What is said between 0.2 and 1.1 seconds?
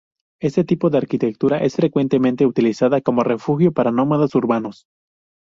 Este tipo de